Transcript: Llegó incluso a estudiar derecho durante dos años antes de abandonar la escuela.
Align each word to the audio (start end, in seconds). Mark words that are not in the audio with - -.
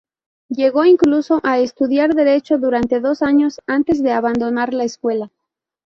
Llegó 0.49 0.83
incluso 0.85 1.41
a 1.43 1.59
estudiar 1.59 2.15
derecho 2.15 2.57
durante 2.57 2.99
dos 2.99 3.21
años 3.21 3.61
antes 3.67 4.01
de 4.01 4.11
abandonar 4.11 4.73
la 4.73 4.83
escuela. 4.83 5.29